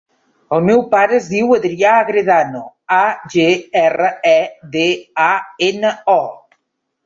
El 0.55 0.61
meu 0.69 0.79
pare 0.93 1.15
es 1.17 1.27
diu 1.33 1.53
Adrià 1.57 1.91
Agredano: 2.05 2.63
a, 2.97 3.03
ge, 3.35 3.47
erra, 3.85 4.11
e, 4.33 4.35
de, 4.79 4.85
a, 5.31 5.33
ena, 5.73 5.97
o. 6.21 6.61